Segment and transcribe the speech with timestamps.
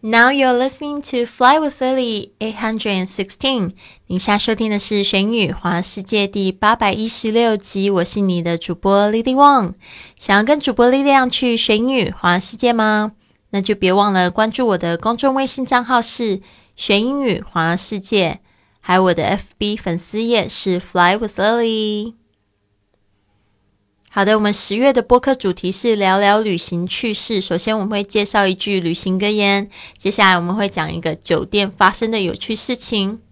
[0.00, 3.72] Now you're listening to Fly with Lily 816。
[4.06, 7.90] 您现在收听的是《玄宇华世界》第八百一十六集。
[7.90, 9.74] 我是你的主播 Lily Wong。
[10.16, 13.10] 想要跟主播力量去玄宇华世界吗？
[13.50, 16.42] 那就别忘了关注我的公众微信账号是
[16.76, 18.38] “玄英语华世界”，
[18.78, 22.14] 还有我的 FB 粉丝页是 “Fly with Lily”。
[24.17, 27.41] 好的，我们十月的播客主题是聊聊旅行趣事。
[27.41, 29.67] 首先，我们会介绍一句旅行格言。
[29.97, 33.23] 接下来，我们会讲一个酒店发生的有趣事情。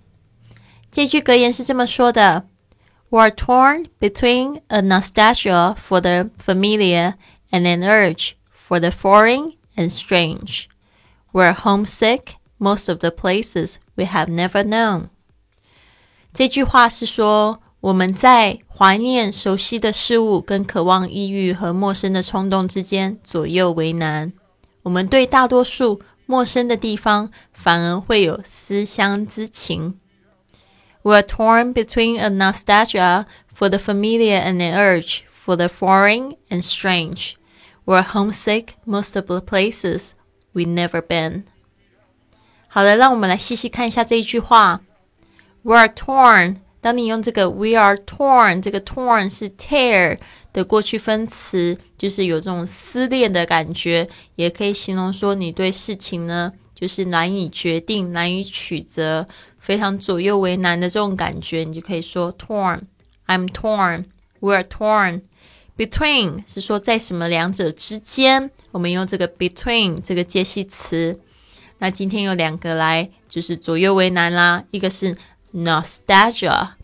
[0.91, 2.45] 这句格言是这么说的：“
[3.11, 7.13] We're torn between a nostalgia for the familiar
[7.51, 10.65] and an urge for the foreign and strange.
[11.31, 15.09] We're homesick most of the places we have never known。”
[16.33, 17.61] 这句话是说。
[17.80, 24.32] 我们在怀念熟悉的事物跟渴望异域和陌生的冲动之间左右为难。
[24.82, 30.01] 我们对大多数陌生的地方反而会有思乡之情。
[31.02, 37.34] We're torn between a nostalgia for the familiar and an urge for the foreign and strange.
[37.84, 40.12] We're homesick most of the places
[40.52, 41.45] we've never been.
[42.66, 44.80] 好的，让我们来细细看一下这一句话。
[45.62, 46.56] We're torn
[46.87, 50.16] 当你用这个 "we are torn"，这个 "torn" 是 tear
[50.52, 59.26] 的过去分词，就是有这种撕裂的感觉，也可以形容说你对事情呢，就是难以决定、难以取择，
[59.59, 62.82] 非常左右为难的这种感觉，你就可以说 torn。
[63.26, 64.04] I'm torn.
[64.38, 65.22] We are torn.
[65.76, 71.19] Between 是说在什么两者之间，我们用这个 between 这个介系词。
[71.78, 75.16] 那今天有两个来，就是左右为难啦，一个是
[75.53, 76.75] nostalgia。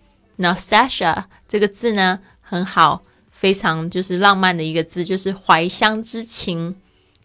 [0.42, 6.74] Nostalgia，nostalgia 这个字呢很好，非常就是浪漫的一个字，就是怀乡之情，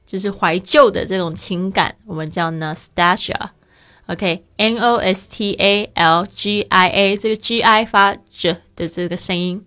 [0.05, 3.49] 就是怀旧的这种情感，我们叫 nostalgia。
[4.07, 9.65] OK，N O S T A L G I A，这个 G I 发 J 的这个声音。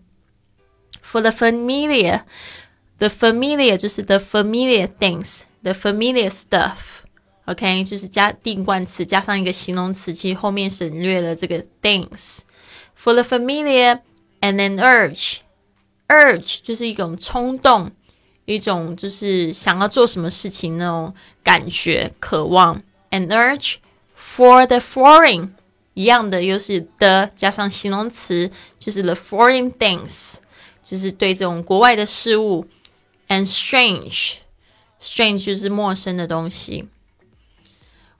[1.04, 7.02] For the familiar，the familiar 就是 the familiar things，the familiar stuff。
[7.44, 12.38] OK，就是加定冠词加上一个形容词，其实后面省略了这个 things。
[12.99, 14.01] For the familiar
[14.41, 17.91] and an urge，urge 就是一种冲动，
[18.45, 21.13] 一种就是想要做什么事情那种
[21.43, 22.81] 感觉、渴望。
[23.11, 23.75] An urge
[24.17, 25.51] for the foreign，
[25.93, 30.35] 一样的又是 the 加上形容词，就是 the foreign things，
[30.83, 32.67] 就是对这种国外的事物。
[33.27, 36.87] And strange，strange 就是陌生的东西。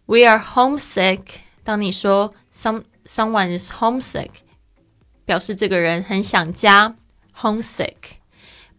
[0.08, 1.22] We are homesick。
[1.64, 4.30] 当你说 some someone is homesick，
[5.31, 6.97] 表示这个人很想家。
[7.39, 8.19] Homesick。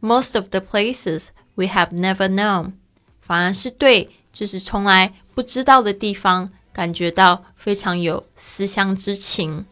[0.01, 2.73] Most of the places we have never known，
[3.21, 9.65] 反而是对就是从来不知道的地方感觉到非常有思乡之情。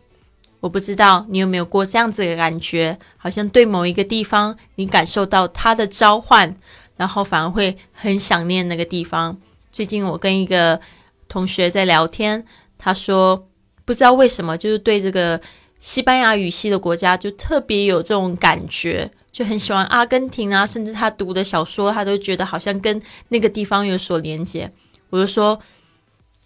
[0.61, 6.55] 我不知道你有没有过这样子的感觉，好像对某一个地方你感受到它的召唤，
[6.95, 9.37] 然后反而会很想念那个地方。
[9.69, 10.79] 最近我跟一个
[11.27, 12.45] 同学在聊天，
[12.77, 13.45] 他说
[13.83, 15.41] 不知道为什么，就是对这个
[15.79, 24.71] 西班牙语系的国家就特别有这种感觉，就很喜欢阿根廷啊，甚至他读的小说，他都觉得好像跟那个地方有所连接。
[25.09, 25.59] 我就说，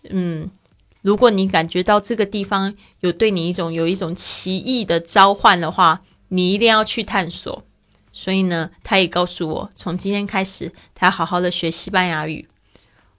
[0.10, 0.50] 嗯，
[1.02, 7.66] 如果你感觉到这个地方有对你一种有一种奇异的召唤的话，你一定要去探索。
[8.12, 12.48] 所以呢，他也告诉我，从今天开始，他要好好的学西班牙语。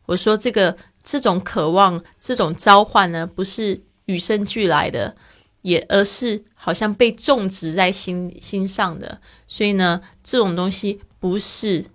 [0.06, 0.76] 我说这个。
[1.06, 5.14] 这种渴望，这种召唤呢，不是与生俱来的，
[5.64, 9.18] 也而是好像被种植在心心上的。
[9.48, 11.86] 所以呢，这种东西不是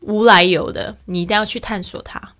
[0.00, 2.34] 无来由的，你一定要去探索它。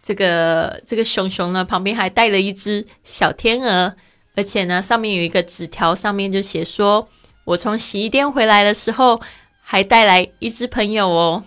[0.00, 3.96] 这个这个熊熊呢，旁边还带了一只小天鹅，
[4.36, 7.08] 而且呢，上面有一个纸条，上面就写说：“
[7.49, 9.19] 我从洗衣店回来的时候，
[9.59, 11.43] 还带来一只朋友哦。”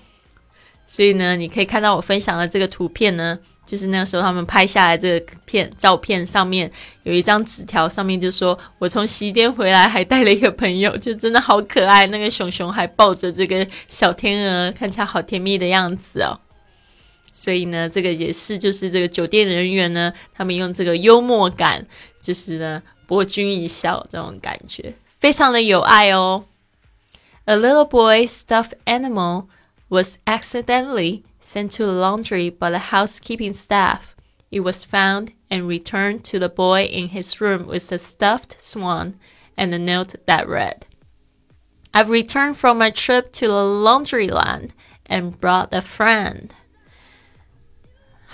[0.85, 6.71] 所以呢，你可以看到我分享的这个图片呢，就是那时候他们拍下来这个片照片，上面
[7.05, 16.41] 有一张纸条，上面就说：“我从洗衣店回来，还带了一个朋友，就真的好可爱。”那个熊熊还抱着这个小天鹅，看起来好甜蜜的样子哦。
[17.33, 21.87] 所以呢，这个也是就是这个酒店人员呢，他们用这个幽默感，
[22.21, 26.46] 就是呢博君一笑这种感觉，非常的有爱哦。
[27.46, 29.48] A little boy's stuffed animal
[29.90, 34.16] was accidentally sent to the laundry by the housekeeping staff.
[34.52, 39.16] It was found and returned to the boy in his room with a stuffed swan
[39.58, 40.86] and a note that read,
[41.94, 44.72] I've returned from my trip to the laundryland
[45.06, 46.54] and brought a friend.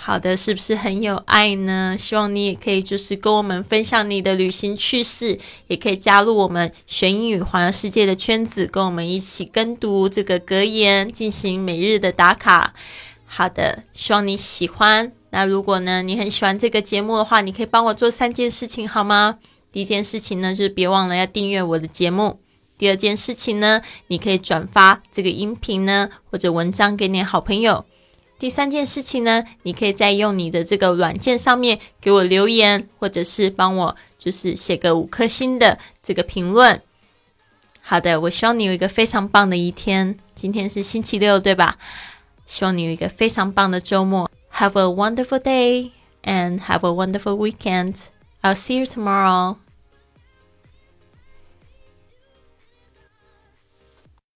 [0.09, 1.95] 好的，是不是很有爱呢？
[1.95, 12.73] 希望你也可以就是跟我们分享你的旅行趣事，也可以加入我们学英语环游世界的圈子，跟我们一起跟读这个格言，进行每日的打卡。
[13.27, 15.11] 好的，希望你喜欢。
[15.29, 19.37] 那如果呢你很喜欢这个节目的话，你可以帮我做三件事情好吗？
[19.71, 22.39] 第一件事情呢，就是别忘了要订阅我的节目。
[22.79, 27.85] 第二件事情呢，你可以转发这个音频呢或者文章给你好朋友。
[28.39, 36.81] 第三件事情呢，你可以再用你的这个软件上面给我留言，或者是帮我就是写个五颗星的这个评论。
[37.81, 40.17] 好的，我希望你有一个非常棒的一天。
[40.35, 41.77] 今天是星期六，对吧？
[42.45, 44.31] 希望你有一个非常棒的周末。
[44.53, 45.91] Have a wonderful day
[46.23, 47.95] and have a wonderful weekend.
[48.41, 49.57] I'll see you tomorrow.